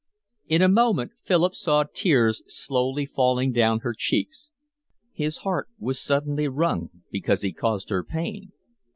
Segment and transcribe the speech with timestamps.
[0.47, 4.49] In a moment Philip saw tears slowly falling down her cheeks.
[5.13, 8.51] His heart was suddenly wrung because he caused her pain.